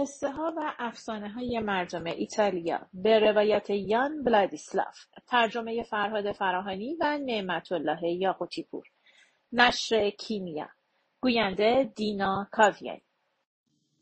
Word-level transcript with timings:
قصه 0.00 0.30
ها 0.30 0.54
و 0.56 0.74
افسانه 0.78 1.30
های 1.30 1.58
مردم 1.58 2.04
ایتالیا. 2.04 2.88
به 2.94 3.18
روایت 3.18 3.70
یان 3.70 4.24
بلادیسلاف 4.24 4.98
ترجمه 5.26 5.82
فرهاد 5.82 6.32
فراهانی 6.32 6.96
و 7.00 7.18
نعمت 7.18 7.72
الله 7.72 8.04
یاقوتی 8.04 8.62
پور 8.62 8.86
نشر 9.52 10.10
کیمیا. 10.10 10.68
گوینده 11.20 11.92
دینا 11.96 12.48
کاویانی. 12.52 13.02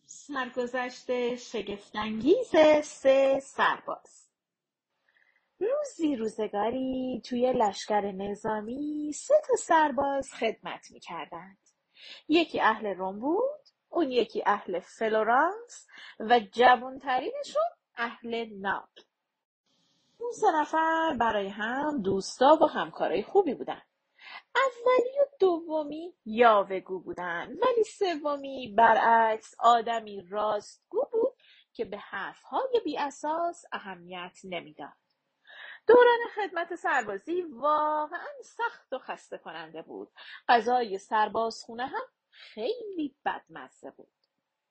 سرگذشت 0.07 1.35
شگفتانگیز 1.35 2.51
سه 2.83 3.41
سرباز. 3.41 4.29
روزی 5.61 6.17
روزگاری 6.17 7.23
توی 7.25 7.53
لشکر 7.53 8.13
نظامی 8.13 9.13
سه 9.13 9.35
تا 9.49 9.57
سرباز 9.57 10.33
خدمت 10.33 10.91
می‌کردند. 10.91 11.59
یکی 12.29 12.61
اهل 12.61 12.87
روم 12.87 13.21
بود 13.21 13.68
اون 13.89 14.11
یکی 14.11 14.43
اهل 14.47 14.81
فلورانس 14.81 15.87
و 16.21 16.41
جوانترینشون 16.41 17.63
اهل 17.97 18.47
ناپل 18.61 19.03
اون 20.19 20.33
سه 20.33 20.47
نفر 20.55 21.17
برای 21.21 21.49
هم 21.49 22.03
دوستا 22.03 22.59
و 22.63 22.67
همکارای 22.67 23.23
خوبی 23.23 23.55
بودن 23.55 23.83
اولی 24.57 25.21
و 25.21 25.25
دومی 25.41 26.15
یاوهگو 26.25 27.01
بودن 27.01 27.49
ولی 27.49 27.85
سومی 27.85 28.75
برعکس 28.77 29.55
آدمی 29.59 30.27
راستگو 30.31 31.09
بود 31.13 31.35
که 31.73 31.85
به 31.85 31.99
حرفهای 31.99 32.81
بی 32.85 32.99
اساس 32.99 33.65
اهمیت 33.73 34.39
نمی‌داد. 34.45 34.93
دوران 35.87 36.19
خدمت 36.35 36.75
سربازی 36.75 37.43
واقعا 37.43 38.43
سخت 38.45 38.93
و 38.93 38.99
خسته 38.99 39.39
کننده 39.39 39.83
بود. 39.83 40.11
غذای 40.49 40.99
سربازخونه 40.99 41.87
هم 41.87 42.03
خیلی 42.39 43.17
بدمزه 43.25 43.91
بود. 43.91 44.13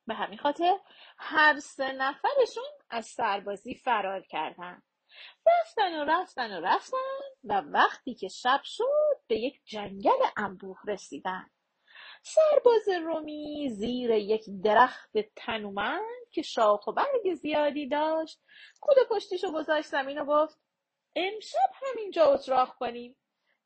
به 0.07 0.13
همین 0.13 0.37
خاطر 0.37 0.79
هر 1.17 1.59
سه 1.59 1.91
نفرشون 1.91 2.71
از 2.89 3.05
سربازی 3.05 3.75
فرار 3.75 4.21
کردن. 4.21 4.81
رفتن 5.47 5.99
و 5.99 6.05
رفتن 6.05 6.57
و 6.57 6.65
رفتن 6.65 6.97
و 7.43 7.61
وقتی 7.61 8.15
که 8.15 8.27
شب 8.27 8.61
شد 8.63 9.19
به 9.27 9.39
یک 9.39 9.61
جنگل 9.65 10.25
انبوه 10.37 10.77
رسیدن. 10.87 11.49
سرباز 12.21 12.89
رومی 13.05 13.69
زیر 13.69 14.11
یک 14.11 14.43
درخت 14.63 15.17
تنومند 15.35 16.27
که 16.31 16.41
شاخ 16.41 16.87
و 16.87 16.91
برگ 16.91 17.33
زیادی 17.33 17.87
داشت 17.87 18.41
کود 18.81 18.97
پشتیشو 19.09 19.51
گذاشت 19.51 19.87
زمین 19.87 20.19
و 20.19 20.25
گفت 20.25 20.59
امشب 21.15 21.69
همینجا 21.73 22.25
اتراق 22.25 22.75
کنیم 22.75 23.15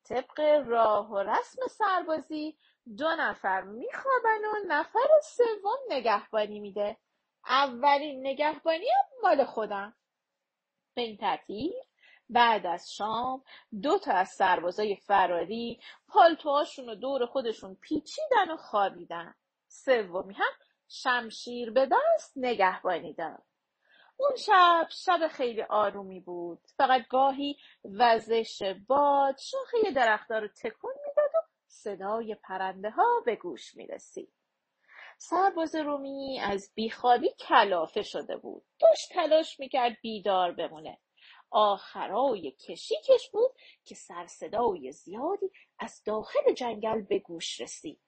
طبق 0.04 0.40
راه 0.68 1.12
و 1.12 1.18
رسم 1.18 1.68
سربازی 1.68 2.58
دو 2.98 3.16
نفر 3.16 3.62
میخوابن 3.62 4.46
و 4.46 4.68
نفر 4.68 5.08
سوم 5.24 5.80
نگهبانی 5.90 6.60
میده. 6.60 6.98
اولین 7.46 8.28
نگهبانی 8.28 8.86
هم 8.90 9.30
مال 9.30 9.46
خودم. 9.46 9.94
به 10.94 11.02
این 11.02 11.18
ترتیب. 11.18 11.74
بعد 12.30 12.66
از 12.66 12.94
شام 12.94 13.44
دو 13.82 14.00
تا 14.00 14.12
از 14.12 14.30
سربازای 14.30 14.96
فراری 14.96 15.80
پالتوهاشون 16.08 16.88
رو 16.88 16.96
دور 16.96 17.26
خودشون 17.26 17.76
پیچیدن 17.76 18.52
و 18.52 18.58
خوابیدن. 18.58 19.36
سومی 19.68 20.34
هم 20.34 20.52
شمشیر 20.88 21.72
به 21.72 21.90
دست 21.92 22.34
نگهبانی 22.36 23.14
داد. 23.14 23.44
اون 24.18 24.36
شب 24.36 24.88
شب 24.90 25.28
خیلی 25.28 25.62
آرومی 25.62 26.20
بود. 26.20 26.60
فقط 26.78 27.08
گاهی 27.08 27.58
وزش 27.84 28.64
باد 28.88 29.38
شاخه 29.38 29.92
درختها 29.92 30.38
رو 30.38 30.48
تکون 30.48 30.94
صدای 31.72 32.36
پرنده 32.36 32.90
ها 32.90 33.22
به 33.26 33.36
گوش 33.36 33.76
می 33.76 33.88
رسید. 33.88 34.34
سرباز 35.18 35.76
رومی 35.76 36.40
از 36.40 36.72
بیخوابی 36.76 37.30
کلافه 37.40 38.02
شده 38.02 38.38
بود. 38.38 38.64
داشت 38.80 39.14
تلاش 39.14 39.60
می‌کرد 39.60 39.98
بیدار 40.02 40.52
بمونه. 40.52 41.00
آخرای 41.52 42.52
کشیکش 42.52 43.30
بود 43.34 43.52
که 43.86 43.96
سرصدای 43.96 44.92
زیادی 44.92 45.52
از 45.80 46.04
داخل 46.06 46.54
جنگل 46.54 47.02
به 47.02 47.20
گوش 47.20 47.62
رسید. 47.62 48.02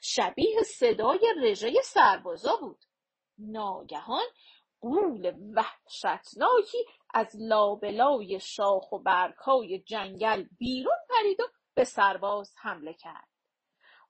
شبیه 0.00 0.62
صدای 0.62 1.34
رژه 1.42 1.72
سربازا 1.82 2.56
بود. 2.60 2.84
ناگهان 3.38 4.26
قول 4.80 5.32
وحشتناکی 5.54 6.84
از 7.14 7.36
لابلای 7.38 8.40
شاخ 8.40 8.92
و 8.92 8.98
برگهای 8.98 9.78
جنگل 9.78 10.44
بیرون 10.58 10.98
پرید 11.10 11.40
و 11.40 11.44
به 11.74 11.84
سرباز 11.84 12.54
حمله 12.56 12.92
کرد. 12.92 13.28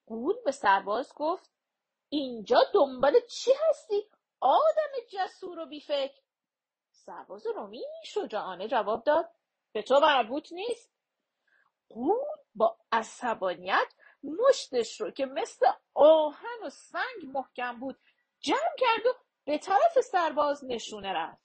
قول 0.06 0.34
به 0.44 0.52
سرباز 0.52 1.12
گفت 1.16 1.50
اینجا 2.08 2.60
دنبال 2.75 3.20
چی 3.30 3.50
هستی؟ 3.69 4.10
آدم 4.41 4.92
جسور 5.12 5.58
و 5.58 5.66
بیفکر. 5.66 6.20
سرباز 6.91 7.47
رومی 7.47 7.84
شجاعانه 8.04 8.69
جواب 8.69 9.04
داد 9.04 9.30
به 9.72 9.82
تو 9.82 10.00
مربوط 10.00 10.52
نیست. 10.52 10.94
قول 11.88 12.25
با 12.54 12.78
عصبانیت 12.92 13.94
مشتش 14.25 15.00
رو 15.00 15.10
که 15.10 15.26
مثل 15.26 15.66
آهن 15.94 16.62
و 16.64 16.70
سنگ 16.70 17.25
محکم 17.25 17.81
بود 17.81 18.00
جمع 18.41 18.76
کرد 18.78 19.06
و 19.06 19.14
به 19.44 19.58
طرف 19.58 20.00
سرباز 20.00 20.64
نشونه 20.64 21.12
رفت. 21.12 21.44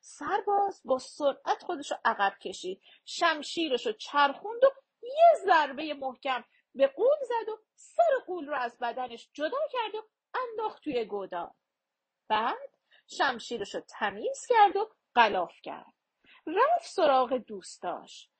سرباز 0.00 0.80
با 0.84 0.98
سرعت 0.98 1.62
خودش 1.62 1.90
رو 1.90 1.96
عقب 2.04 2.38
کشید 2.38 2.82
شمشیرش 3.04 3.86
رو 3.86 3.92
چرخوند 3.92 4.64
و 4.64 4.70
یه 5.06 5.44
ضربه 5.44 5.94
محکم 5.94 6.44
به 6.74 6.86
قول 6.86 7.16
زد 7.22 7.48
و 7.48 7.58
سر 7.74 8.24
قول 8.26 8.46
رو 8.46 8.54
از 8.54 8.78
بدنش 8.78 9.30
جدا 9.32 9.58
کرد 9.72 9.94
و 9.94 10.08
انداخت 10.34 10.82
توی 10.82 11.04
گودال 11.04 11.50
بعد 12.28 12.76
شمشیرش 13.18 13.74
رو 13.74 13.80
تمیز 13.80 14.46
کرد 14.48 14.76
و 14.76 14.90
قلاف 15.14 15.60
کرد. 15.62 15.92
رفت 16.46 16.86
سراغ 16.86 17.32
دوستاش. 17.36 18.30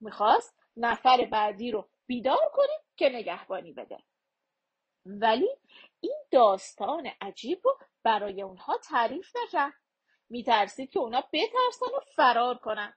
می‌خواست 0.00 0.58
نفر 0.76 1.28
بعدی 1.32 1.70
رو 1.70 1.88
بیدار 2.06 2.50
کنه 2.52 2.80
که 2.96 3.08
نگهبانی 3.08 3.72
بده. 3.72 3.98
ولی 5.06 5.50
این 6.00 6.18
داستان 6.30 7.10
عجیب 7.20 7.60
رو 7.64 7.78
برای 8.02 8.42
اونها 8.42 8.78
تعریف 8.78 9.36
نکرد. 9.36 9.74
میترسید 10.30 10.90
که 10.90 10.98
اونا 10.98 11.20
بترسن 11.32 11.96
و 11.96 12.00
فرار 12.16 12.58
کنن. 12.58 12.94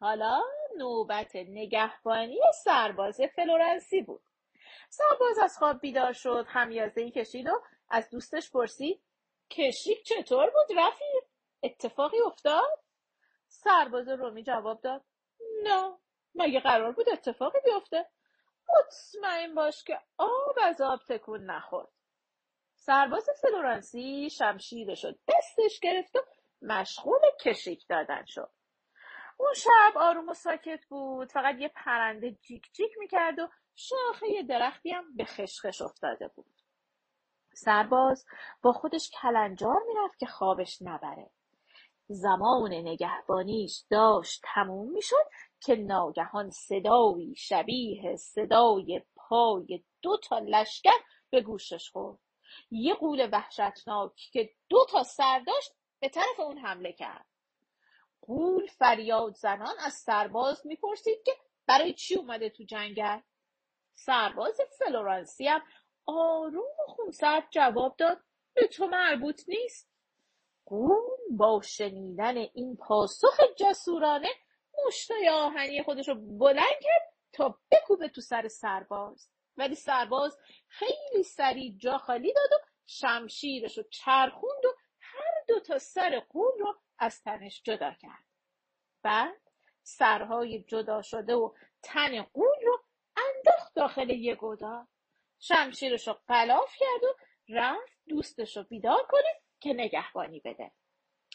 حالا 0.00 0.42
نوبت 0.76 1.36
نگهبانی 1.36 2.40
سرباز 2.64 3.20
فلورنسی 3.36 4.02
بود. 4.02 4.22
سرباز 4.88 5.38
از 5.38 5.58
خواب 5.58 5.80
بیدار 5.80 6.12
شد 6.12 6.46
ای 6.96 7.10
کشید 7.10 7.46
و 7.46 7.62
از 7.88 8.10
دوستش 8.10 8.50
پرسید 8.50 9.02
کشیک 9.50 10.02
چطور 10.02 10.50
بود 10.50 10.78
رفیق؟ 10.78 11.24
اتفاقی 11.62 12.20
افتاد؟ 12.26 12.78
سرباز 13.48 14.08
رومی 14.08 14.42
جواب 14.42 14.80
داد 14.80 15.04
نه 15.62 15.98
مگه 16.34 16.60
قرار 16.60 16.92
بود 16.92 17.08
اتفاقی 17.08 17.58
بیفته؟ 17.64 18.08
مطمئن 18.68 19.54
باش 19.54 19.84
که 19.84 20.00
آب 20.18 20.56
از 20.62 20.80
آب 20.80 21.00
تکون 21.08 21.50
نخورد. 21.50 21.88
سرباز 22.74 23.28
فلورانسی 23.42 24.30
شمشیرش 24.30 25.02
شد 25.02 25.18
دستش 25.28 25.80
گرفت 25.80 26.16
و 26.16 26.20
مشغول 26.62 27.20
کشیک 27.40 27.88
دادن 27.88 28.24
شد. 28.26 28.50
اون 29.38 29.54
شب 29.54 29.92
آروم 29.96 30.28
و 30.28 30.34
ساکت 30.34 30.84
بود. 30.88 31.32
فقط 31.32 31.54
یه 31.58 31.68
پرنده 31.68 32.30
جیک 32.30 32.70
جیک 32.72 32.92
می‌کرد 32.98 33.38
و 33.38 33.48
شاخه 33.74 34.42
درختی 34.42 34.90
هم 34.90 35.16
به 35.16 35.24
خشخش 35.24 35.82
افتاده 35.82 36.28
بود. 36.28 36.62
سرباز 37.54 38.24
با 38.62 38.72
خودش 38.72 39.10
کلنجار 39.22 39.82
می‌رفت 39.86 40.18
که 40.18 40.26
خوابش 40.26 40.82
نبره. 40.82 41.30
زمان 42.08 42.72
نگهبانیش 42.72 43.84
داشت 43.90 44.40
تموم 44.44 44.92
می‌شد 44.92 45.26
که 45.60 45.76
ناگهان 45.76 46.50
صدایی 46.50 47.34
شبیه 47.34 48.16
صدای 48.16 49.02
پای 49.16 49.84
دو 50.02 50.16
تا 50.16 50.38
لشکر 50.38 50.98
به 51.30 51.40
گوشش 51.40 51.90
خورد. 51.90 52.18
یه 52.70 52.94
قول 52.94 53.28
وحشتناک 53.32 54.12
که 54.32 54.50
دو 54.68 54.86
تا 54.90 55.02
سر 55.02 55.38
داشت 55.46 55.72
به 56.00 56.08
طرف 56.08 56.40
اون 56.40 56.58
حمله 56.58 56.92
کرد. 56.92 57.26
قول 58.22 58.66
فریاد 58.66 59.34
زنان 59.34 59.74
از 59.78 59.92
سرباز 59.92 60.66
می‌پرسید 60.66 61.22
که 61.24 61.32
برای 61.66 61.94
چی 61.94 62.14
اومده 62.14 62.50
تو 62.50 62.64
جنگل؟ 62.64 63.20
سرباز 63.94 64.60
فلورانسی 64.78 65.48
هم 65.48 65.62
آروم 66.06 66.56
و 66.56 66.86
خونسرد 66.86 67.48
جواب 67.50 67.96
داد 67.96 68.20
به 68.54 68.66
تو 68.66 68.86
مربوط 68.86 69.42
نیست. 69.48 69.90
قول 70.66 71.36
با 71.36 71.60
شنیدن 71.62 72.36
این 72.36 72.76
پاسخ 72.76 73.40
جسورانه 73.56 74.28
مشتای 74.86 75.28
آهنی 75.28 75.82
خودش 75.82 76.08
رو 76.08 76.14
بلند 76.14 76.80
کرد 76.82 77.12
تا 77.32 77.58
بکوبه 77.70 78.08
تو 78.08 78.20
سر 78.20 78.48
سرباز. 78.48 79.28
ولی 79.56 79.74
سرباز 79.74 80.38
خیلی 80.68 81.22
سریع 81.22 81.74
جا 81.76 81.98
خالی 81.98 82.32
داد 82.32 82.52
و 82.52 82.64
شمشیرش 82.86 83.78
رو 83.78 83.84
چرخوند 83.90 84.64
و 84.64 84.74
دو 85.48 85.60
تا 85.60 85.78
سر 85.78 86.20
قول 86.20 86.58
رو 86.58 86.74
از 86.98 87.22
تنش 87.22 87.62
جدا 87.64 87.90
کرد. 87.90 88.24
بعد 89.02 89.40
سرهای 89.82 90.62
جدا 90.62 91.02
شده 91.02 91.34
و 91.34 91.52
تن 91.82 92.22
قول 92.22 92.56
رو 92.66 92.84
انداخت 93.16 93.74
داخل 93.74 94.10
یه 94.10 94.34
گودال 94.34 94.86
شمشیرش 95.38 96.08
رو 96.08 96.16
قلاف 96.28 96.74
کرد 96.78 97.04
و 97.04 97.14
رفت 97.48 97.98
دوستش 98.08 98.56
رو 98.56 98.62
بیدار 98.62 99.06
کنه 99.08 99.40
که 99.60 99.72
نگهبانی 99.72 100.40
بده. 100.40 100.72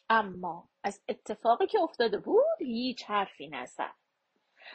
اما 0.10 0.70
از 0.84 1.04
اتفاقی 1.08 1.68
که 1.68 1.80
افتاده 1.80 2.18
بود 2.18 2.46
هیچ 2.60 3.04
حرفی 3.04 3.48
نزد. 3.48 3.96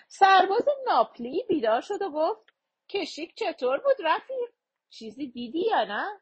سرباز 0.08 0.68
ناپلی 0.86 1.44
بیدار 1.48 1.80
شد 1.80 2.02
و 2.02 2.10
گفت 2.10 2.52
کشیک 2.88 3.34
چطور 3.34 3.78
بود 3.78 3.96
رفیق؟ 4.04 4.54
چیزی 4.90 5.26
دیدی 5.26 5.66
یا 5.70 5.84
نه؟ 5.84 6.20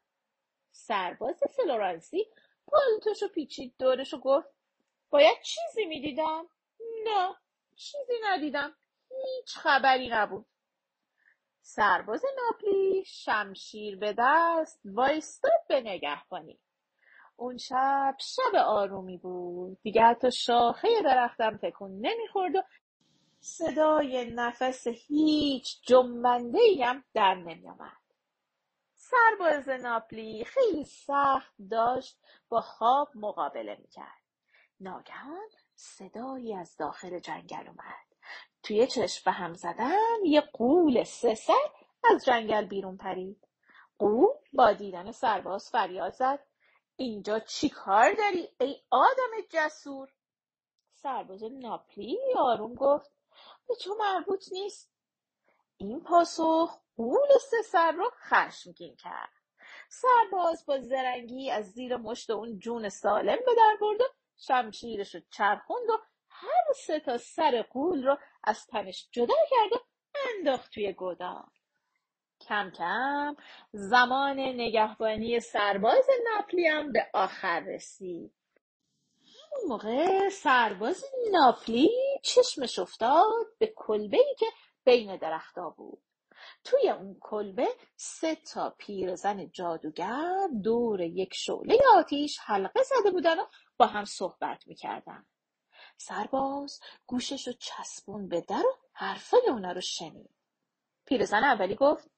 سرباز 0.73 1.43
فلورانسی 1.57 2.27
پالتوشو 2.67 3.29
پیچید 3.29 3.75
دورش 3.79 4.15
گفت 4.23 4.49
باید 5.11 5.37
چیزی 5.43 5.87
می‌دیدم؟ 5.87 6.49
نه 7.05 7.37
چیزی 7.77 8.15
ندیدم. 8.25 8.75
هیچ 9.09 9.57
خبری 9.57 10.09
نبود. 10.09 10.47
سرباز 11.63 12.23
ناپلی 12.37 13.05
شمشیر 13.05 13.97
به 13.97 14.15
دست 14.19 14.81
وایستاد 14.85 15.67
به 15.69 15.81
نگهبانی. 15.81 16.61
اون 17.37 17.57
شب 17.57 18.17
شب 18.21 18.57
آرومی 18.57 19.19
بود. 19.19 19.79
دیگه 19.83 20.03
حتی 20.03 20.33
شاخه 20.33 20.89
درختم 21.05 21.57
تکون 21.63 21.91
نمی‌خورد 21.91 22.57
و 22.57 22.63
صدای 23.41 24.31
نفس 24.35 24.87
هیچ 24.87 25.83
جنبنده 25.83 26.59
هم 26.85 27.05
در 27.15 27.35
نمیآمد. 27.35 27.97
سرباز 29.11 29.69
ناپلی 29.69 30.45
خیلی 30.45 30.85
سخت 30.85 31.55
داشت 31.71 32.19
با 32.49 32.61
خواب 32.61 33.09
مقابله 33.15 33.77
می‌کرد. 33.81 34.23
ناگهان 34.81 35.49
صدایی 35.75 36.55
از 36.55 36.77
داخل 36.77 37.19
جنگل 37.19 37.69
اومد. 37.69 38.07
توی 38.63 38.87
چشم 38.87 39.23
به 39.25 39.31
هم 39.31 39.55
زدن 39.55 40.25
یه 40.25 40.41
قول 40.41 41.05
سه 41.05 41.35
از 42.15 42.25
جنگل 42.25 42.65
بیرون 42.65 42.97
پرید. 42.97 43.49
قول 43.99 44.29
با 44.53 44.73
دیدن 44.73 45.13
سرباز 45.13 45.71
فریاد 45.71 46.13
زد. 46.13 46.47
اینجا 46.97 47.39
چی 47.39 47.69
کار 47.69 48.13
داری 48.13 48.49
ای 48.61 48.83
آدم 48.91 49.47
جسور؟ 49.51 50.13
سرباز 50.95 51.43
ناپلی 51.43 52.19
آروم 52.37 52.75
گفت. 52.75 53.13
به 53.69 53.75
تو 53.75 53.97
مربوط 53.99 54.53
نیست. 54.53 54.91
این 55.77 56.01
پاسخ 56.01 56.79
قول 56.97 57.29
سه 57.51 57.63
سر 57.63 57.93
رو 57.93 58.11
خشمگین 58.29 58.97
کرد. 58.97 59.31
سرباز 59.89 60.67
با 60.67 60.81
زرنگی 60.81 61.51
از 61.51 61.73
زیر 61.73 61.97
مشت 61.97 62.31
اون 62.31 62.59
جون 62.59 62.89
سالم 62.89 63.39
به 63.47 63.55
در 63.57 63.77
برد 63.81 64.01
و 64.01 64.05
شمشیرش 64.37 65.15
رو 65.15 65.21
چرخوند 65.31 65.91
و 65.91 65.99
هر 66.29 66.73
سه 66.87 67.01
تا 67.01 67.19
سر 67.19 67.63
قول 67.63 68.07
رو 68.07 68.19
از 68.45 68.67
تنش 68.67 69.09
جدا 69.13 69.35
کرد 69.51 69.73
و 69.73 69.85
انداخت 70.37 70.73
توی 70.73 70.93
گودال. 70.93 71.47
کم 72.41 72.71
کم 72.71 73.37
زمان 73.73 74.39
نگهبانی 74.39 75.41
سرباز 75.41 76.07
ناپلی 76.25 76.67
هم 76.67 76.93
به 76.93 77.11
آخر 77.15 77.61
رسید. 77.61 78.35
اون 79.53 79.69
موقع 79.69 80.29
سرباز 80.29 81.05
ناپلی 81.33 81.91
چشمش 82.23 82.79
افتاد 82.79 83.47
به 83.59 83.73
کلبه 83.77 84.17
ای 84.17 84.35
که 84.39 84.47
بین 84.85 85.17
درختا 85.17 85.71
بود. 85.71 86.03
توی 86.65 86.91
اون 86.91 87.17
کلبه 87.21 87.69
سه 87.97 88.35
تا 88.35 88.75
پیرزن 88.79 89.51
جادوگر 89.51 90.49
دور 90.65 91.01
یک 91.01 91.35
شعله 91.35 91.79
آتیش 91.97 92.39
حلقه 92.39 92.83
زده 92.83 93.11
بودن 93.11 93.39
و 93.39 93.45
با 93.77 93.87
هم 93.87 94.05
صحبت 94.05 94.67
می‌کردن. 94.67 95.27
سرباز 95.97 96.81
گوشش 97.07 97.47
رو 97.47 97.53
چسبون 97.53 98.29
به 98.29 98.41
در 98.41 98.63
و 98.67 98.77
حرفای 98.93 99.43
اونا 99.49 99.73
رو 99.73 99.81
شنید. 99.81 100.31
پیرزن 101.05 101.45
اولی 101.45 101.75
گفت 101.75 102.11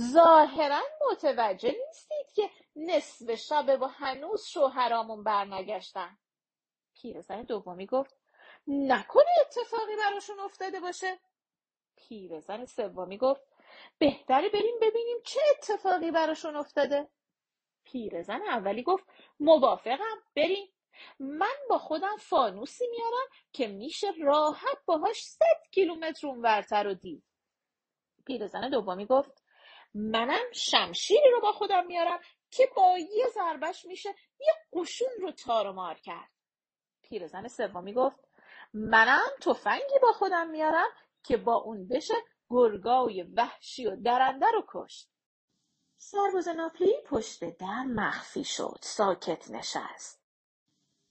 ظاهرا 0.00 0.80
متوجه 1.10 1.74
نیستید 1.86 2.32
که 2.34 2.50
نصف 2.76 3.34
شبه 3.34 3.76
و 3.76 3.84
هنوز 3.84 4.46
شوهرامون 4.46 5.24
برنگشتن. 5.24 6.18
پیرزن 6.94 7.42
دومی 7.42 7.86
گفت 7.86 8.16
نکنه 8.66 9.24
اتفاقی 9.40 9.96
براشون 9.96 10.40
افتاده 10.40 10.80
باشه. 10.80 11.18
پیرزن 12.08 12.64
سومی 12.64 13.18
گفت 13.18 13.42
بهتره 13.98 14.48
بریم 14.48 14.74
ببینیم 14.82 15.16
چه 15.24 15.40
اتفاقی 15.50 16.10
براشون 16.10 16.56
افتاده. 16.56 17.08
پیرزن 17.84 18.40
اولی 18.42 18.82
گفت 18.82 19.04
موافقم 19.40 20.18
بریم. 20.36 20.68
من 21.20 21.54
با 21.70 21.78
خودم 21.78 22.16
فانوسی 22.16 22.84
میارم 22.88 23.26
که 23.52 23.66
میشه 23.66 24.12
راحت 24.22 24.78
باهاش 24.86 25.22
صد 25.22 25.70
کیلومتر 25.72 26.26
اونورتر 26.26 26.84
رو 26.84 26.94
دید. 26.94 27.24
پیرزن 28.26 28.70
دومی 28.70 29.06
گفت 29.06 29.42
منم 29.94 30.52
شمشیری 30.52 31.30
رو 31.32 31.40
با 31.40 31.52
خودم 31.52 31.86
میارم 31.86 32.20
که 32.50 32.68
با 32.76 32.98
یه 32.98 33.26
ضربش 33.34 33.84
میشه 33.84 34.08
یه 34.40 34.52
قشون 34.72 35.08
رو 35.20 35.32
تار 35.32 35.66
و 35.66 35.72
مار 35.72 35.94
کرد. 35.94 36.30
پیرزن 37.02 37.48
سومی 37.48 37.92
گفت 37.92 38.28
منم 38.74 39.30
تفنگی 39.40 39.98
با 40.02 40.12
خودم 40.12 40.50
میارم 40.50 40.88
که 41.22 41.36
با 41.36 41.54
اون 41.54 41.88
بشه 41.88 42.14
گرگای 42.50 43.22
وحشی 43.22 43.86
و 43.86 43.96
درنده 43.96 44.46
رو 44.52 44.64
کشت. 44.68 45.10
سرباز 45.96 46.48
ناپلی 46.48 46.94
پشت 47.06 47.44
در 47.58 47.82
مخفی 47.82 48.44
شد. 48.44 48.78
ساکت 48.82 49.50
نشست. 49.50 50.20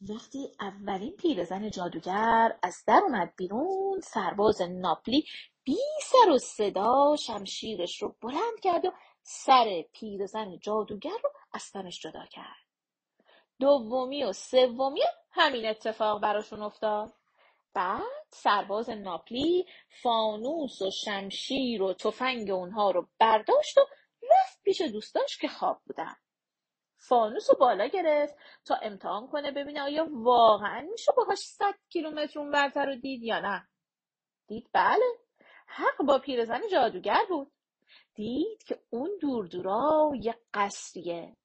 وقتی 0.02 0.52
اولین 0.60 1.16
پیرزن 1.16 1.70
جادوگر 1.70 2.60
از 2.64 2.84
در 2.88 3.02
اومد 3.04 3.34
بیرون 3.38 4.00
سرباز 4.04 4.62
ناپلی 4.62 5.26
بی 5.64 5.78
سر 6.04 6.32
و 6.32 6.38
صدا 6.38 7.16
شمشیرش 7.16 8.02
رو 8.02 8.16
بلند 8.22 8.60
کرد 8.64 8.86
و 8.86 8.92
سر 9.22 9.84
پیرزن 9.94 10.58
جادوگر 10.58 11.18
رو 11.24 11.30
از 11.54 11.72
تنش 11.72 12.00
جدا 12.02 12.26
کرد. 12.26 12.66
دومی 13.60 14.24
و 14.24 14.34
سومی 14.34 15.02
همین 15.32 15.66
اتفاق 15.66 16.22
براشون 16.22 16.62
افتاد. 16.62 17.14
بعد 17.74 18.28
سرباز 18.30 18.90
ناپلی 18.90 19.66
فانوس 20.02 20.82
و 20.82 20.92
شمشیر 20.92 21.82
و 21.82 21.94
تفنگ 21.94 22.52
اونها 22.52 22.92
رو 22.92 23.08
برداشت 23.20 23.78
و 23.78 23.82
رفت 24.32 24.62
پیش 24.64 24.82
دوستاش 24.82 25.38
که 25.38 25.48
خواب 25.48 25.82
بودن. 25.86 26.16
فانوس 26.98 27.50
رو 27.50 27.56
بالا 27.60 27.88
گرفت 27.88 28.36
تا 28.66 28.76
امتحان 28.76 29.28
کنه 29.28 29.52
ببینه 29.52 29.82
آیا 29.82 30.08
واقعا 30.12 30.82
میشه 30.92 31.12
باهاش 31.18 31.40
صد 31.40 31.76
کیلومتر 31.90 32.40
اون 32.40 32.52
برتر 32.52 32.86
رو 32.86 32.96
دید 32.96 33.24
یا 33.24 33.40
نه. 33.40 33.68
دید 34.48 34.70
بله 34.74 35.06
حق 35.68 36.06
با 36.06 36.20
پیرزن 36.20 36.62
جادوگر 36.72 37.22
بود. 37.30 37.52
دید 38.16 38.64
که 38.64 38.80
اون 38.90 39.10
دور 39.22 39.48
دورا 39.48 40.12
یه 40.22 40.40
قصریه. 40.54 41.38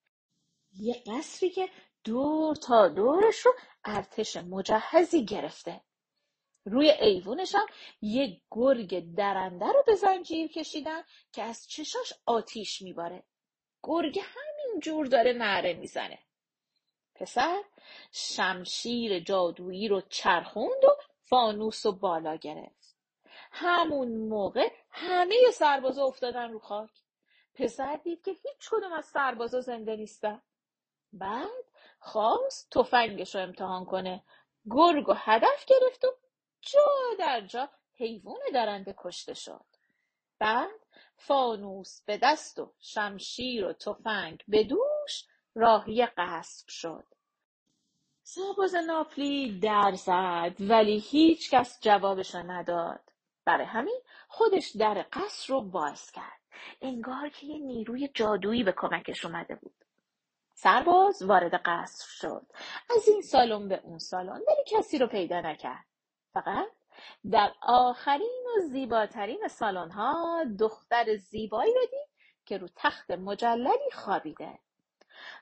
یه 0.73 1.03
قصری 1.07 1.51
که 1.51 1.69
دور 2.05 2.57
تا 2.57 2.89
دورش 2.89 3.39
رو 3.39 3.53
ارتش 3.85 4.37
مجهزی 4.37 5.25
گرفته. 5.25 5.81
روی 6.65 6.91
ایوونش 6.91 7.55
هم 7.55 7.67
یه 8.03 8.41
گرگ 8.51 9.15
درنده 9.15 9.67
رو 9.67 9.83
به 9.87 9.95
زنجیر 9.95 10.49
کشیدن 10.49 11.03
که 11.33 11.43
از 11.43 11.69
چشاش 11.69 12.13
آتیش 12.27 12.83
میباره. 12.83 13.23
گرگ 13.83 14.21
همین 14.23 14.81
جور 14.81 15.07
داره 15.07 15.33
نعره 15.33 15.75
می‌زنه. 15.75 16.19
پسر 17.15 17.63
شمشیر 18.13 19.21
جادویی 19.21 19.89
رو 19.89 20.01
چرخوند 20.01 20.85
و 20.85 20.97
فانوس 21.21 21.87
و 21.87 21.93
بالا 21.93 22.37
گرفت. 22.37 22.97
همون 23.53 24.09
موقع 24.29 24.69
همه 24.91 25.37
سربازا 25.53 26.05
افتادن 26.05 26.53
رو 26.53 26.59
خاک. 26.59 26.91
پسر 27.55 27.97
دید 27.97 28.23
که 28.25 28.31
هیچ 28.31 28.71
کدوم 28.71 28.93
از 28.93 29.05
سربازا 29.05 29.61
زنده 29.61 29.97
نیستن. 29.97 30.43
بعد 31.13 31.65
خواست 31.99 32.71
تفنگش 32.71 33.35
رو 33.35 33.41
امتحان 33.41 33.85
کنه. 33.85 34.25
گرگ 34.71 35.09
و 35.09 35.13
هدف 35.17 35.65
گرفت 35.67 36.05
و 36.05 36.09
جا 36.73 37.17
در 37.19 37.41
جا 37.41 37.69
حیوان 37.95 38.41
درنده 38.55 38.95
کشته 38.99 39.35
شد. 39.35 39.65
بعد 40.39 40.71
فانوس 41.17 42.03
به 42.03 42.19
دست 42.23 42.59
و 42.59 42.73
شمشیر 42.81 43.65
و 43.65 43.73
تفنگ 43.73 44.45
به 44.49 44.65
دوش 44.65 45.25
راهی 45.55 46.07
قصر 46.07 46.65
شد. 46.69 47.05
سرباز 48.23 48.75
ناپلی 48.75 49.59
در 49.61 49.93
زد 49.93 50.55
ولی 50.61 50.99
هیچ 50.99 51.51
کس 51.51 51.79
جوابش 51.81 52.35
نداد. 52.35 53.01
برای 53.45 53.67
همین 53.67 54.01
خودش 54.29 54.77
در 54.77 55.07
قصر 55.13 55.53
رو 55.53 55.61
باز 55.61 56.13
کرد. 56.13 56.41
انگار 56.81 57.29
که 57.29 57.47
یه 57.47 57.59
نیروی 57.59 58.09
جادویی 58.15 58.65
به 58.65 58.75
کمکش 58.77 59.25
اومده 59.25 59.55
بود. 59.55 59.75
سرباز 60.55 61.23
وارد 61.23 61.55
قصر 61.65 62.07
شد. 62.09 62.47
از 62.97 63.09
این 63.09 63.23
سالن 63.23 63.69
به 63.69 63.81
اون 63.83 63.99
سالن 63.99 64.43
ولی 64.49 64.65
کسی 64.67 64.99
رو 64.99 65.07
پیدا 65.07 65.41
نکرد. 65.41 65.85
فقط. 66.35 66.69
در 67.31 67.53
آخرین 67.63 68.47
و 68.57 68.61
زیباترین 68.61 69.49
سالن 69.49 69.91
ها 69.91 70.45
دختر 70.61 71.17
زیبایی 71.17 71.75
رو 71.75 71.81
دید 71.81 72.09
که 72.45 72.59
رو 72.59 72.69
تخت 72.77 73.11
مجللی 73.11 73.91
خوابیده. 73.93 74.59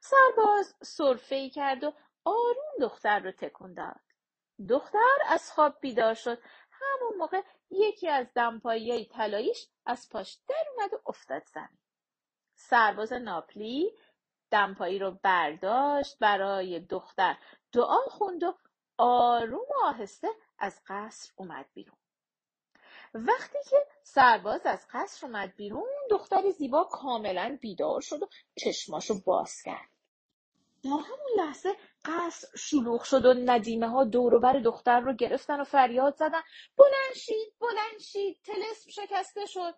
سرباز 0.01 0.75
سرفه 0.83 1.51
کرد 1.51 1.85
و 1.85 1.93
آروم 2.25 2.79
دختر 2.81 3.19
رو 3.19 3.33
تکون 3.33 3.75
داد. 3.75 4.01
دختر 4.69 5.19
از 5.29 5.53
خواب 5.53 5.81
بیدار 5.81 6.15
شد. 6.15 6.39
همون 6.71 7.17
موقع 7.19 7.43
یکی 7.71 8.09
از 8.09 8.27
دمپایی 8.35 9.07
طلاییش 9.07 9.69
از 9.87 10.09
پاش 10.13 10.39
در 10.49 10.65
اومد 10.77 10.95
و 10.95 11.01
افتاد 11.07 11.43
زمین. 11.45 11.79
سرباز 12.55 13.13
ناپلی 13.13 13.93
دمپایی 14.51 14.99
رو 14.99 15.19
برداشت 15.23 16.19
برای 16.19 16.81
دختر 16.81 17.37
دعا 17.73 18.01
خوند 18.09 18.43
و 18.43 18.55
آروم 18.97 19.61
و 19.61 19.85
آهسته 19.85 20.29
از 20.59 20.81
قصر 20.87 21.33
اومد 21.37 21.67
بیرون. 21.75 21.97
وقتی 23.15 23.59
که 23.71 23.77
سرباز 24.03 24.67
از 24.67 24.87
قصر 24.93 25.27
اومد 25.27 25.57
بیرون 25.57 25.89
دختر 26.11 26.51
زیبا 26.51 26.85
کاملا 26.85 27.59
بیدار 27.61 28.01
شد 28.01 28.23
و 28.23 28.29
چشماشو 28.55 29.21
باز 29.21 29.63
کرد. 29.63 29.89
در 30.85 30.91
همون 30.91 31.31
لحظه 31.37 31.77
قصر 32.05 32.49
شلوغ 32.57 33.03
شد 33.03 33.25
و 33.25 33.35
ندیمه 33.35 33.89
ها 33.89 34.05
دوروبر 34.05 34.53
دختر 34.53 35.01
رو 35.01 35.13
گرفتن 35.13 35.61
و 35.61 35.65
فریاد 35.65 36.17
زدن. 36.17 36.43
بلند 36.77 37.15
شید 37.15 37.55
بلند 37.61 38.01
شید 38.01 38.41
تلسم 38.45 38.91
شکسته 38.91 39.47
شد. 39.47 39.75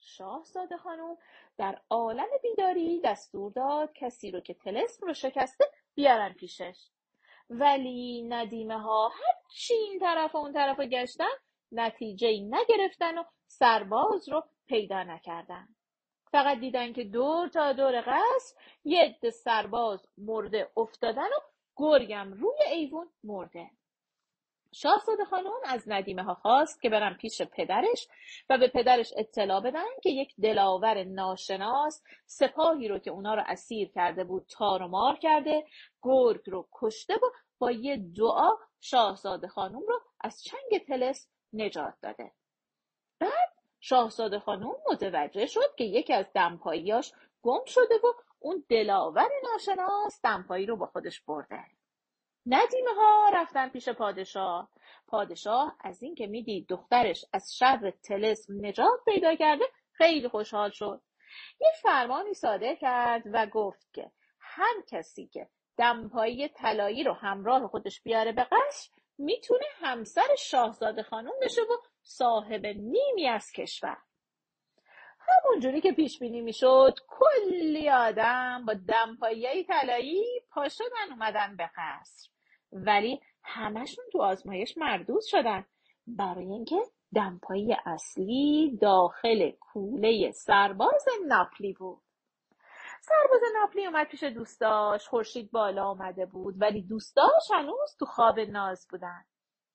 شاهزاده 0.00 0.76
خانم 0.76 1.16
در 1.58 1.80
عالم 1.90 2.28
بیداری 2.42 3.00
دستور 3.00 3.52
داد 3.52 3.92
کسی 3.92 4.30
رو 4.30 4.40
که 4.40 4.54
تلسم 4.54 5.06
رو 5.06 5.14
شکسته 5.14 5.64
بیارن 5.94 6.32
پیشش. 6.32 6.88
ولی 7.60 8.22
ندیمه 8.22 8.78
ها 8.78 9.08
هرچی 9.08 9.74
این 9.74 9.98
طرف 9.98 10.34
و 10.34 10.38
اون 10.38 10.52
طرف 10.52 10.80
گشتن 10.80 11.24
نتیجه 11.72 12.40
نگرفتن 12.40 13.18
و 13.18 13.24
سرباز 13.46 14.28
رو 14.28 14.44
پیدا 14.66 15.02
نکردن. 15.02 15.68
فقط 16.32 16.58
دیدن 16.60 16.92
که 16.92 17.04
دور 17.04 17.48
تا 17.48 17.72
دور 17.72 18.00
قصر 18.00 18.56
یه 18.84 19.16
سرباز 19.32 20.06
مرده 20.18 20.70
افتادن 20.76 21.26
و 21.26 21.40
گرگم 21.76 22.32
روی 22.32 22.62
ایوون 22.70 23.08
مرده. 23.24 23.70
شاهزاده 24.74 25.24
خانم 25.24 25.50
از 25.64 25.84
ندیمه 25.86 26.22
ها 26.22 26.34
خواست 26.34 26.82
که 26.82 26.90
برن 26.90 27.14
پیش 27.14 27.42
پدرش 27.42 28.08
و 28.50 28.58
به 28.58 28.68
پدرش 28.68 29.12
اطلاع 29.16 29.60
بدن 29.60 29.84
که 30.02 30.10
یک 30.10 30.34
دلاور 30.42 31.04
ناشناس 31.04 32.02
سپاهی 32.26 32.88
رو 32.88 32.98
که 32.98 33.10
اونا 33.10 33.34
رو 33.34 33.42
اسیر 33.46 33.88
کرده 33.88 34.24
بود 34.24 34.46
تار 34.48 34.82
و 34.82 34.88
مار 34.88 35.16
کرده 35.16 35.64
گرگ 36.02 36.50
رو 36.50 36.68
کشته 36.72 37.14
و 37.14 37.30
با 37.58 37.70
یه 37.70 37.96
دعا 37.96 38.50
شاهزاده 38.80 39.48
خانم 39.48 39.80
رو 39.88 40.00
از 40.20 40.42
چنگ 40.42 40.86
تلس 40.86 41.28
نجات 41.52 41.94
داده. 42.02 42.32
بعد 43.18 43.52
شاهزاده 43.80 44.38
خانم 44.38 44.70
متوجه 44.92 45.46
شد 45.46 45.74
که 45.78 45.84
یکی 45.84 46.12
از 46.12 46.26
دمپاییاش 46.34 47.12
گم 47.42 47.64
شده 47.66 47.94
و 47.94 48.12
اون 48.38 48.64
دلاور 48.68 49.28
ناشناس 49.42 50.20
دمپایی 50.22 50.66
رو 50.66 50.76
با 50.76 50.86
خودش 50.86 51.20
برده. 51.20 51.64
ندیمه 52.46 52.90
ها 52.96 53.30
رفتن 53.34 53.68
پیش 53.68 53.88
پادشاه. 53.88 54.68
پادشاه 55.06 55.76
از 55.80 56.02
اینکه 56.02 56.26
می‌دید 56.26 56.68
دخترش 56.68 57.24
از 57.32 57.56
شر 57.56 57.92
تلسم 58.04 58.66
نجات 58.66 59.04
پیدا 59.04 59.34
کرده 59.34 59.64
خیلی 59.92 60.28
خوشحال 60.28 60.70
شد. 60.70 61.00
یه 61.60 61.68
فرمانی 61.82 62.34
صادر 62.34 62.74
کرد 62.74 63.22
و 63.32 63.46
گفت 63.46 63.92
که 63.92 64.10
هر 64.40 64.74
کسی 64.88 65.26
که 65.26 65.48
دمپایی 65.76 66.48
طلایی 66.48 67.04
رو 67.04 67.12
همراه 67.12 67.68
خودش 67.68 68.02
بیاره 68.02 68.32
به 68.32 68.44
قصر 68.44 68.90
می‌تونه 69.18 69.64
همسر 69.74 70.34
شاهزاده 70.38 71.02
خانم 71.02 71.32
بشه 71.42 71.62
و 71.62 71.74
صاحب 72.02 72.66
نیمی 72.66 73.28
از 73.28 73.52
کشور. 73.52 73.96
همونجوری 75.18 75.80
که 75.80 75.92
پیش 75.92 76.18
بینی 76.18 76.40
می‌شد 76.40 76.94
کلی 77.08 77.90
آدم 77.90 78.64
با 78.66 78.74
دمپایی 78.88 79.64
طلایی 79.64 80.24
پا 80.50 80.68
شدن 80.68 81.12
اومدن 81.12 81.56
به 81.56 81.70
قصر. 81.76 82.31
ولی 82.72 83.20
همشون 83.42 84.04
تو 84.12 84.22
آزمایش 84.22 84.78
مردود 84.78 85.22
شدن. 85.22 85.66
برای 86.06 86.46
اینکه 86.46 86.82
دمپایی 87.14 87.76
اصلی 87.86 88.78
داخل 88.80 89.50
کوله 89.50 90.32
سرباز 90.32 91.06
ناپلی 91.26 91.72
بود. 91.72 92.02
سرباز 93.00 93.40
ناپلی 93.54 93.86
اومد 93.86 94.06
پیش 94.06 94.22
دوستاش 94.22 95.08
خورشید 95.08 95.50
بالا 95.50 95.84
آمده 95.84 96.26
بود 96.26 96.54
ولی 96.58 96.82
دوستاش 96.82 97.50
هنوز 97.54 97.96
تو 97.98 98.06
خواب 98.06 98.40
ناز 98.40 98.86
بودن. 98.90 99.24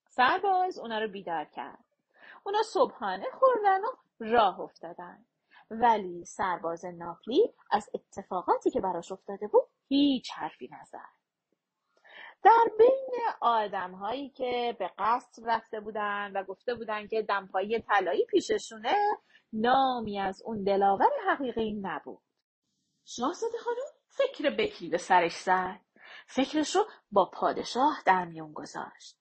سرباز 0.10 0.80
اونا 0.80 1.00
رو 1.00 1.08
بیدار 1.08 1.46
کرد. 1.46 1.86
اونا 2.44 2.63
صبحانه 2.63 3.25
خوردن 3.34 3.84
و 3.84 3.88
راه 4.20 4.60
افتادن. 4.60 5.25
ولی 5.72 6.25
سرباز 6.25 6.86
ناپلی 6.86 7.54
از 7.72 7.89
اتفاقاتی 7.94 8.72
که 8.72 8.82
براش 8.82 9.12
افتاده 9.12 9.48
بود 9.48 9.63
هیچ 9.88 10.32
حرفی 10.32 10.70
نزد. 10.82 11.16
در 12.44 12.65
بین 12.77 13.20
آدم 13.41 13.91
هایی 13.91 14.29
که 14.29 14.75
به 14.79 14.91
قصد 14.98 15.44
رفته 15.46 15.79
بودن 15.79 16.32
و 16.36 16.44
گفته 16.44 16.75
بودن 16.75 17.08
که 17.08 17.22
دمپایی 17.22 17.79
طلایی 17.79 18.25
پیششونه 18.25 18.96
نامی 19.53 20.20
از 20.20 20.41
اون 20.46 20.63
دلاور 20.63 21.10
حقیقی 21.27 21.74
نبود. 21.82 22.22
شاهزاده 23.06 23.58
خانم 23.58 23.77
فکر 24.08 24.50
بکری 24.50 24.89
به 24.89 24.98
سرش 24.98 25.36
زد. 25.36 25.79
فکرش 26.27 26.75
رو 26.75 26.86
با 27.12 27.25
پادشاه 27.25 28.03
در 28.06 28.25
میون 28.25 28.53
گذاشت. 28.53 29.17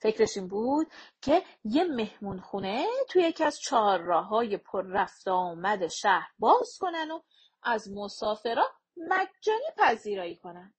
فکرش 0.00 0.36
این 0.36 0.48
بود 0.48 0.86
که 1.22 1.42
یه 1.64 1.84
مهمون 1.84 2.40
خونه 2.40 2.86
توی 3.08 3.22
یکی 3.22 3.44
از 3.44 3.60
چهار 3.60 4.00
راه 4.00 4.26
های 4.26 4.56
پر 4.56 4.82
رفت 4.82 5.28
آمد 5.28 5.86
شهر 5.86 6.28
باز 6.38 6.78
کنن 6.80 7.10
و 7.10 7.20
از 7.62 7.92
مسافرا 7.92 8.66
مجانی 8.96 9.66
پذیرایی 9.76 10.36
کنن. 10.36 10.74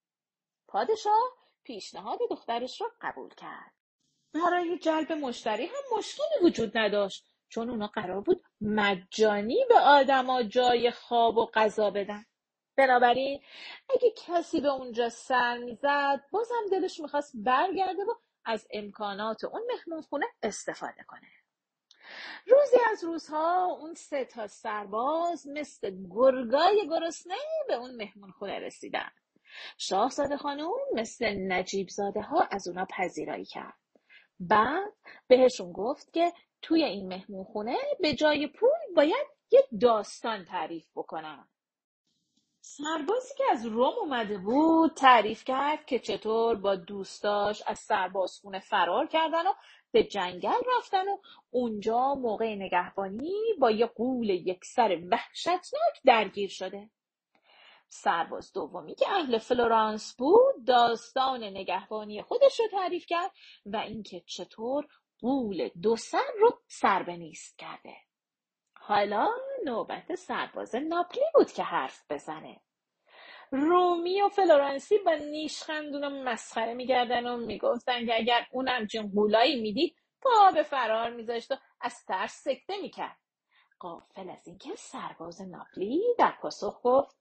پادشاه 0.68 1.39
پیشنهاد 1.64 2.20
دخترش 2.30 2.82
را 2.82 2.88
قبول 3.02 3.30
کرد. 3.30 3.72
برای 4.34 4.80
جلب 4.80 5.12
مشتری 5.12 5.66
هم 5.66 5.98
مشکلی 5.98 6.44
وجود 6.44 6.78
نداشت 6.78 7.32
چون 7.50 7.70
اونا 7.70 7.88
قرار 7.88 8.22
بود 8.22 8.44
مجانی 8.62 9.66
به 9.70 9.80
آدما 9.80 10.44
جای 10.44 10.92
خواب 10.92 11.38
و 11.38 11.46
غذا 11.46 11.90
بدن. 11.90 12.26
بنابراین 12.76 13.42
اگه 13.90 14.14
کسی 14.18 14.62
به 14.62 14.68
اونجا 14.68 15.10
سر 15.10 15.58
می‌زد 15.58 16.24
بازم 16.32 16.66
دلش 16.72 17.00
می‌خواست 17.00 17.32
برگرده 17.36 18.04
و 18.04 18.14
از 18.46 18.68
امکانات 18.72 19.44
اون 19.44 19.62
مهمون 19.68 20.02
خونه 20.02 20.26
استفاده 20.44 21.04
کنه. 21.08 21.28
روزی 22.46 22.78
از 22.92 23.04
روزها 23.04 23.66
اون 23.66 23.94
سه 23.94 24.26
تا 24.26 24.48
سرباز 24.48 25.48
مثل 25.48 26.08
گرگای 26.10 26.90
گرسنه 26.90 27.36
به 27.68 27.74
اون 27.74 27.96
مهمون 27.96 28.32
خونه 28.32 28.60
رسیدن. 28.60 29.12
شاهزاده 29.78 30.38
خانم 30.38 30.70
مثل 30.94 31.36
نجیب 31.52 31.90
زاده 31.90 32.22
ها 32.22 32.48
از 32.52 32.68
اونا 32.68 32.86
پذیرایی 32.98 33.46
کرد. 33.46 33.78
بعد 34.40 34.94
بهشون 35.28 35.72
گفت 35.72 36.14
که 36.14 36.34
توی 36.62 36.84
این 36.84 37.08
مهمون 37.08 37.44
خونه 37.44 37.78
به 38.00 38.14
جای 38.14 38.48
پول 38.48 38.96
باید 38.96 39.28
یه 39.52 39.64
داستان 39.82 40.46
تعریف 40.46 40.88
بکنن. 40.96 41.48
سربازی 42.62 43.34
که 43.38 43.44
از 43.52 43.66
روم 43.66 43.94
اومده 44.00 44.38
بود 44.38 44.94
تعریف 44.94 45.44
کرد 45.44 45.86
که 45.86 46.00
چطور 46.00 46.56
با 46.56 46.76
دوستاش 46.76 47.64
از 47.68 47.80
سربازخونه 47.80 48.60
فرار 48.60 49.08
کردن 49.08 49.48
و 49.48 49.54
به 49.92 50.04
جنگل 50.04 50.62
رفتن 50.78 51.08
و 51.08 51.18
اونجا 51.50 52.16
موقع 52.16 52.56
نگهبانی 52.56 53.36
با 53.60 53.72
یه 53.72 53.86
قول 53.86 54.30
یکسر 54.30 55.02
وحشتناک 55.12 56.02
درگیر 56.06 56.50
شده. 56.50 56.90
سرباز 57.90 58.54
دومی 58.54 58.96
که 58.96 59.10
اهل 59.10 59.38
فلورانس 59.38 60.16
بود 60.16 60.66
داستان 60.68 61.44
نگهبانی 61.44 62.22
خودش 62.22 62.60
رو 62.60 62.68
تعریف 62.68 63.06
کرد 63.06 63.32
و 63.66 63.78
اینکه 63.78 64.20
چطور 64.20 64.88
قول 65.20 65.70
دو 65.82 65.96
سر 65.96 66.32
رو 66.40 66.60
سر 66.68 67.04
به 67.04 67.18
نیست 67.18 67.58
کرده. 67.58 67.96
حالا 68.74 69.28
نوبت 69.66 70.16
سرباز 70.16 70.76
ناپلی 70.76 71.26
بود 71.34 71.52
که 71.52 71.64
حرف 71.64 72.06
بزنه. 72.10 72.62
رومی 73.52 74.22
و 74.22 74.30
فلورانسی 74.30 74.98
با 74.98 75.14
نیشخندون 75.14 76.04
و 76.04 76.10
مسخره 76.10 76.74
میگردن 76.74 77.28
و 77.28 77.38
می‌گفتن 77.38 78.06
که 78.06 78.16
اگر 78.16 78.48
اون 78.52 78.68
همچین 78.68 79.12
قولایی 79.12 79.62
می‌دید 79.62 79.96
پا 80.22 80.52
به 80.54 80.64
فرار 80.64 81.10
میذاشت 81.10 81.52
و 81.52 81.56
از 81.82 82.06
ترس 82.06 82.42
سکته 82.44 82.82
می‌کرد. 82.82 83.18
قافل 83.80 84.30
از 84.30 84.48
اینکه 84.48 84.76
سرباز 84.76 85.42
ناپلی 85.42 86.02
در 86.18 86.34
پاسخ 86.42 86.80
گفت 86.84 87.20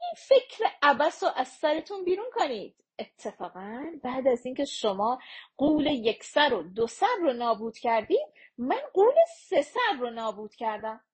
این 0.00 0.14
فکر 0.16 0.64
عبس 0.82 1.22
رو 1.22 1.30
از 1.36 1.48
سرتون 1.48 2.04
بیرون 2.04 2.30
کنید. 2.34 2.84
اتفاقا 2.98 3.84
بعد 4.02 4.28
از 4.28 4.46
اینکه 4.46 4.64
شما 4.64 5.18
قول 5.56 5.86
یک 5.86 6.24
سر 6.24 6.54
و 6.54 6.62
دو 6.62 6.86
سر 6.86 7.16
رو 7.20 7.32
نابود 7.32 7.78
کردید 7.78 8.26
من 8.58 8.80
قول 8.94 9.14
سه 9.36 9.62
سر 9.62 9.96
رو 10.00 10.10
نابود 10.10 10.54
کردم. 10.54 11.04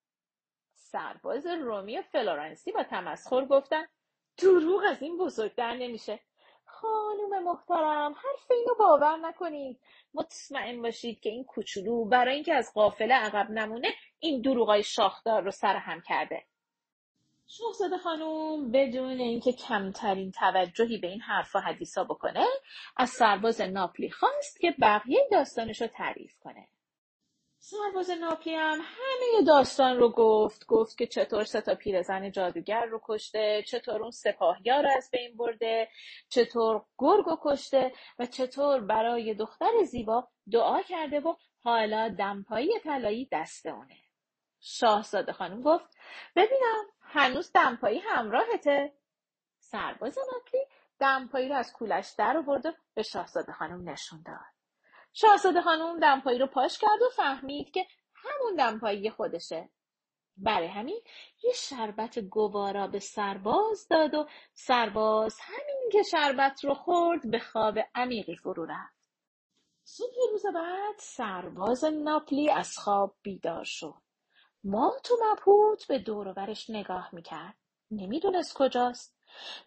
سرباز 0.75 1.47
رومی 1.47 1.99
و 1.99 2.03
فلورنسی 2.03 2.73
با 2.73 2.83
تمسخر 2.83 3.45
گفتن 3.45 3.87
دروغ 4.39 4.83
از 4.91 5.03
این 5.03 5.19
بزرگتر 5.19 5.75
نمیشه. 5.75 6.21
خانم 6.65 7.45
محترم 7.45 8.13
حرف 8.13 8.51
اینو 8.51 8.75
باور 8.79 9.17
نکنید. 9.17 9.81
مطمئن 10.15 10.83
باشید 10.83 11.21
که 11.21 11.31
این 11.31 11.45
کوچولو 11.45 12.05
برای 12.05 12.35
اینکه 12.35 12.55
از 12.55 12.73
قافله 12.75 13.15
عقب 13.15 13.51
نمونه 13.51 13.89
این 14.19 14.41
دروغای 14.41 14.83
شاخدار 14.83 15.43
رو 15.43 15.51
سرهم 15.51 16.01
کرده. 16.01 16.45
شاهزاده 17.51 17.99
خانوم 17.99 18.71
بدون 18.71 19.21
اینکه 19.21 19.53
کمترین 19.53 20.33
توجهی 20.33 20.99
به 20.99 21.07
این 21.07 21.21
حرفا 21.21 21.61
حدیثا 21.61 22.05
بکنه 22.05 22.47
از 22.97 23.11
سرباز 23.11 23.61
ناپلی 23.61 24.11
خواست 24.11 24.61
که 24.61 24.75
بقیه 24.81 25.29
داستانش 25.33 25.81
رو 25.83 25.87
تعریف 25.87 26.39
کنه. 26.41 26.69
سرباز 27.59 28.11
ناپلی 28.11 28.55
هم 28.55 28.79
همه 28.81 29.45
داستان 29.47 29.97
رو 29.97 30.09
گفت 30.11 30.67
گفت 30.67 30.99
که 30.99 31.07
چطور 31.07 31.45
سه 31.45 31.61
تا 31.61 31.75
پیرزن 31.75 32.31
جادوگر 32.31 32.85
رو 32.85 33.01
کشته 33.05 33.65
چطور 33.67 34.03
اون 34.03 34.11
سپاهیار 34.11 34.83
رو 34.83 34.91
از 34.97 35.11
بین 35.13 35.37
برده 35.37 35.89
چطور 36.29 36.85
گرگو 36.99 37.39
کشته 37.43 37.93
و 38.19 38.27
چطور 38.27 38.81
برای 38.81 39.35
دختر 39.35 39.83
زیبا 39.85 40.29
دعا 40.53 40.83
کرده 40.83 41.21
و 41.21 41.35
حالا 41.63 42.09
دمپایی 42.09 42.81
طلایی 42.85 43.29
دست 43.33 43.67
اونه. 43.67 44.08
شاهزاده 44.61 45.33
خانم 45.33 45.63
گفت 45.63 45.97
ببینم 46.37 46.85
هنوز 47.01 47.53
دمپایی 47.53 47.99
همراهته. 47.99 48.93
سرباز 49.59 50.19
ناپلی 50.19 50.67
دمپایی 50.99 51.49
رو 51.49 51.55
از 51.55 51.73
کولش 51.73 52.15
در 52.19 52.37
آورد 52.37 52.67
و 52.67 52.73
به 52.95 53.03
شاهزاده 53.03 53.53
خانم 53.53 53.89
نشون 53.89 54.23
داد. 54.23 54.59
شاهزاده 55.13 55.61
خانم 55.61 56.01
دمپایی 56.01 56.39
رو 56.39 56.47
پاش 56.47 56.79
کرد 56.79 57.03
و 57.03 57.09
فهمید 57.17 57.71
که 57.71 57.87
همون 58.15 58.55
دمپایی 58.57 59.11
خودشه. 59.11 59.71
برای 60.37 60.67
همین 60.67 61.03
یه 61.43 61.53
شربت 61.53 62.19
گوارا 62.19 62.87
به 62.87 62.99
سرباز 62.99 63.89
داد 63.89 64.15
و 64.15 64.29
سرباز 64.55 65.39
همین 65.41 65.89
که 65.93 66.03
شربت 66.03 66.65
رو 66.65 66.75
خورد 66.75 67.31
به 67.31 67.39
خواب 67.39 67.79
عمیقی 67.95 68.37
فرو 68.37 68.65
رفت. 68.65 68.99
صبح 69.85 70.15
روز 70.33 70.47
بعد 70.55 70.95
سرباز 70.99 71.85
ناپلی 71.85 72.51
از 72.51 72.79
خواب 72.79 73.17
بیدار 73.23 73.65
شد. 73.65 74.08
ما 74.65 74.97
تو 75.05 75.17
مبهوت 75.23 75.87
به 75.87 75.99
دور 75.99 76.35
نگاه 76.69 77.09
می‌کرد. 77.13 77.55
نمی‌دونست 77.91 78.55
کجاست. 78.55 79.19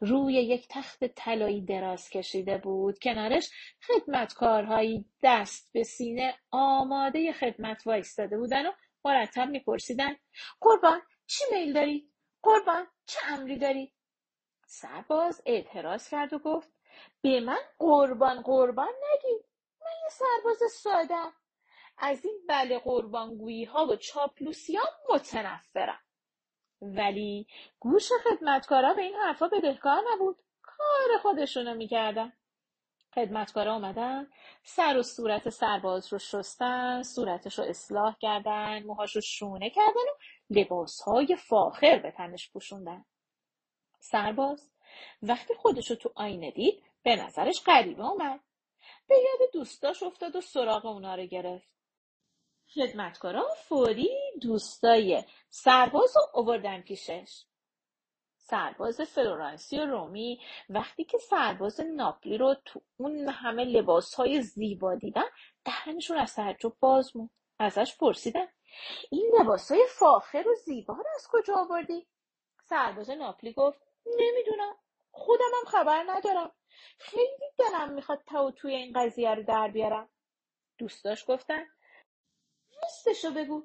روی 0.02 0.34
یک 0.34 0.68
تخت 0.70 1.04
طلایی 1.04 1.62
دراز 1.62 2.10
کشیده 2.10 2.58
بود. 2.58 3.00
کنارش 3.00 3.50
خدمتکارهایی 3.88 5.06
دست 5.24 5.70
به 5.74 5.84
سینه 5.84 6.36
آماده 6.52 7.34
خدمت 7.34 7.88
وایستاده 7.88 8.38
بودن 8.38 8.66
و 8.66 8.72
مرتب 9.06 9.50
میپرسیدن 9.50 10.16
قربان 10.62 11.02
چی 11.28 11.44
میل 11.52 11.74
داری؟ 11.74 12.12
قربان 12.44 12.88
چه 13.06 13.20
امری 13.28 13.58
داری؟ 13.58 13.94
سرباز 14.68 15.42
اعتراض 15.46 16.10
کرد 16.10 16.34
و 16.34 16.40
گفت 16.40 16.70
به 17.22 17.40
من 17.40 17.60
قربان 17.80 18.42
قربان 18.42 18.88
نگی. 18.88 19.44
من 19.82 19.92
یه 20.04 20.10
سرباز 20.10 20.72
ساده 20.72 21.41
از 21.98 22.26
این 22.26 22.40
بله 22.50 22.80
قربانگویی 22.80 23.64
ها 23.64 23.86
و 23.86 23.96
چاپلوسی 23.96 24.76
ها 24.76 24.86
متنفرم. 25.10 26.02
ولی 26.82 27.48
گوش 27.80 28.10
خدمتکارا 28.24 28.94
به 28.94 29.02
این 29.02 29.16
حرفا 29.16 29.48
بدهکار 29.48 30.02
نبود. 30.14 30.38
کار 30.62 31.18
خودشونو 31.22 31.74
می‌کردن. 31.74 32.34
خدمتکارا 33.16 33.74
اومدن 33.74 34.28
سر 34.64 34.98
و 34.98 35.04
صورت 35.04 35.50
سرباز 35.50 36.14
رو 36.14 36.20
شستن 36.20 37.04
صورتش 37.04 37.60
رو 37.60 37.66
اصلاح 37.66 38.16
کردن 38.20 38.84
موهاش 38.84 39.16
رو 39.16 39.22
شونه 39.22 39.70
کردن 39.70 40.08
و 40.10 40.16
لباسهای 40.50 41.36
فاخر 41.36 42.00
به 42.00 42.12
تنش 42.12 42.50
پوشوندن. 42.50 43.06
سرباز 44.00 44.72
وقتی 45.22 45.54
خودش 45.54 45.90
رو 45.90 45.96
تو 45.96 46.12
آینه 46.16 46.52
دید 46.52 46.84
به 47.04 47.16
نظرش 47.16 47.64
غریبه 47.64 48.06
اومد. 48.06 48.40
به 49.08 49.16
یاد 49.16 49.52
دوستاش 49.54 50.04
افتاد 50.04 50.36
و 50.36 50.42
سراغ 50.42 50.86
اونا 50.86 51.16
رو 51.16 51.26
گرفت. 51.26 51.81
خدمتکارا 52.76 53.48
فوری 53.56 54.10
دوستای 54.42 55.24
سرباز 55.50 56.18
رو 56.18 56.40
اووردن 56.40 56.82
پیشش 56.82 57.44
سرباز 58.38 59.02
فلورانسی 59.02 59.80
و 59.80 59.86
رومی 59.86 60.42
وقتی 60.70 61.04
که 61.04 61.18
سرباز 61.18 61.82
ناپلی 61.82 62.38
رو 62.38 62.56
تو 62.66 62.82
اون 62.98 63.30
همه 63.30 63.66
لباس 63.66 64.14
های 64.14 64.42
زیبا 64.42 64.96
دیدن 64.96 65.24
دهنشون 65.66 66.18
از 66.18 66.36
تعجب 66.36 66.74
باز 66.80 67.18
مون 67.18 67.30
ازش 67.60 67.98
پرسیدن 67.98 68.48
این 69.10 69.32
لباس 69.40 69.72
های 69.72 69.86
فاخر 69.90 70.44
و 70.48 70.56
زیبا 70.66 70.94
رو 70.94 71.06
از 71.16 71.28
کجا 71.32 71.56
آوردی؟ 71.56 72.08
سرباز 72.64 73.10
ناپلی 73.10 73.54
گفت 73.54 73.82
نمی‌دونم 74.06 74.76
خودم 75.12 75.52
هم 75.60 75.72
خبر 75.72 76.04
ندارم. 76.08 76.52
خیلی 76.98 77.52
دلم 77.58 77.94
می‌خواد 77.94 78.24
تا 78.26 78.52
توی 78.52 78.76
این 78.76 78.94
قضیه 78.96 79.36
رو 79.36 79.44
در 79.44 79.68
بیارم. 79.68 80.10
دوستاش 80.78 81.26
گفتن 81.28 81.66
راستشو 82.84 83.32
بگو. 83.32 83.64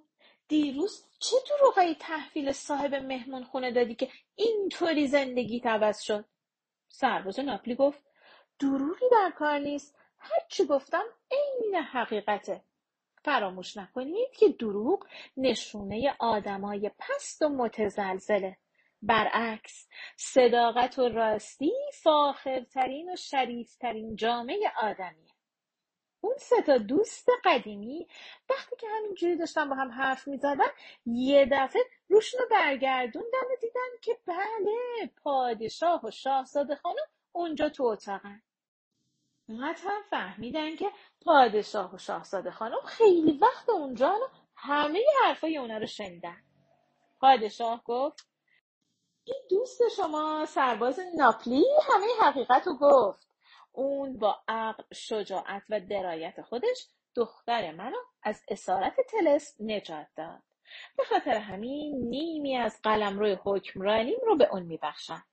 دیروز 0.49 1.05
چه 1.19 1.37
دروغایی 1.51 1.95
تحویل 1.95 2.53
صاحب 2.53 2.95
مهمون 2.95 3.45
خونه 3.45 3.73
دادی 3.73 3.95
که 3.95 4.09
اینطوری 4.35 5.07
زندگی 5.07 5.63
عوض 5.65 6.01
شد؟ 6.01 6.25
سرباز 6.89 7.41
ناپلی 7.41 7.75
گفت 7.75 8.03
دروغی 8.59 9.07
در 9.13 9.33
کار 9.39 9.59
نیست. 9.59 9.99
هرچی 10.19 10.67
گفتم 10.67 11.05
عین 11.31 11.75
حقیقته. 11.75 12.63
فراموش 13.25 13.77
نکنید 13.77 14.31
که 14.39 14.49
دروغ 14.49 15.07
نشونه 15.37 16.17
آدمای 16.19 16.91
پست 16.99 17.43
و 17.43 17.49
متزلزله. 17.49 18.57
برعکس 19.03 19.89
صداقت 20.17 20.99
و 20.99 21.09
راستی 21.09 21.73
فاخرترین 22.03 23.13
و 23.13 23.17
شریفترین 23.17 24.17
جامعه 24.17 24.73
آدمیه. 24.83 25.36
اون 26.27 26.37
سه 26.39 26.63
تا 26.63 26.79
دوست 26.79 27.29
قدیمی 27.45 28.09
وقتی 28.51 28.77
که 28.77 28.87
همینجوری 28.99 29.37
داشتن 29.37 29.69
با 29.69 29.77
هم 29.77 29.91
حرف 29.91 30.29
می‌زدن 30.29 30.69
یه 31.07 31.49
دفعه 31.53 31.83
روشون 32.09 32.41
رو 32.41 32.47
برگردوندن 32.51 33.47
و 33.53 33.57
دیدن 33.61 34.01
که 34.03 34.19
بله 34.27 35.11
پادشاه 35.23 36.07
و 36.07 36.11
شاهزاده 36.11 36.77
خانم 36.77 37.07
اونجا 37.33 37.69
تو 37.69 37.85
اتاقن. 37.85 38.43
اونقدر 39.49 39.81
هم 39.85 40.03
فهمیدن 40.11 40.77
که 40.77 40.91
پادشاه 41.25 41.95
و 41.95 41.99
شاهزاده 41.99 42.51
خانم 42.51 42.81
خیلی 42.87 43.39
وقت 43.39 43.69
اونجا 43.69 44.19
همه 44.57 45.05
حرفای 45.25 45.59
اونا 45.59 45.79
رو 45.79 45.87
شنیدن. 45.87 46.37
پادشاه 47.21 47.85
گفت 47.85 48.29
این 49.25 49.43
دوست 49.51 49.89
شما 49.97 50.47
سرباز 50.49 51.01
ناپلی 51.17 51.65
همه 51.83 52.07
حقیقت 52.21 52.67
رو 52.67 52.75
گفت. 52.75 53.36
اون 53.77 54.19
با 54.19 54.43
عقل 54.49 54.85
شجاعت 54.93 55.63
و 55.69 55.81
درایت 55.81 56.43
خودش 56.43 56.87
دختر 57.15 57.73
منو 57.73 57.97
از 58.23 58.45
اسارت 58.49 58.95
تلس 59.11 59.57
نجات 59.61 60.07
داد. 60.17 60.43
به 60.97 61.05
خاطر 61.05 61.37
همین 61.37 62.09
نیمی 62.09 62.57
از 62.57 62.81
قلمرو 62.83 63.37
حکمرانیم 63.45 64.19
رو 64.27 64.37
به 64.37 64.49
اون 64.53 64.63
میبخشم. 64.63 65.25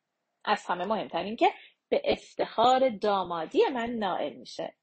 از 0.45 0.65
همه 0.65 0.85
مهمتر 0.85 1.35
که 1.35 1.49
به 1.89 2.01
افتخار 2.05 2.89
دامادی 2.89 3.65
من 3.73 3.89
نائل 3.89 4.33
میشه. 4.33 4.75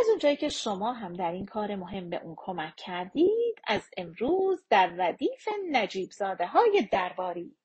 از 0.00 0.08
اونجایی 0.08 0.36
که 0.36 0.48
شما 0.48 0.92
هم 0.92 1.12
در 1.12 1.32
این 1.32 1.46
کار 1.46 1.76
مهم 1.76 2.10
به 2.10 2.20
اون 2.22 2.34
کمک 2.38 2.76
کردید 2.76 3.60
از 3.64 3.90
امروز 3.96 4.64
در 4.70 4.86
ردیف 4.86 5.48
نجیب 5.70 6.10
زاده 6.10 6.46
های 6.46 6.88
درباری. 6.92 7.56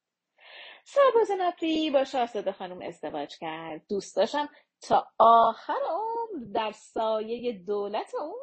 سرباز 0.84 1.32
نپری 1.40 1.90
با 1.90 2.04
شاهزاده 2.04 2.52
خانم 2.52 2.82
ازدواج 2.82 3.38
کرد. 3.38 3.82
دوست 3.90 4.16
داشتم 4.16 4.50
تا 4.88 5.08
آخر 5.18 5.80
عمر 5.90 6.46
در 6.54 6.72
سایه 6.72 7.54
دولت 7.54 8.12
اون 8.16 8.40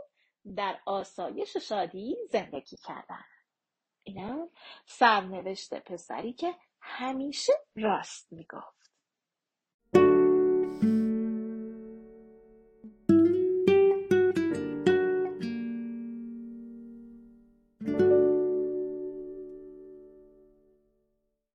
در 0.56 0.80
آسایش 0.86 1.56
شادی 1.56 2.16
زندگی 2.30 2.76
کردن. 2.76 3.24
اینم 4.02 4.48
سرنوشت 4.86 5.74
پسری 5.74 6.32
که 6.32 6.54
همیشه 6.80 7.52
راست 7.76 8.32
می‌گفت. 8.32 8.81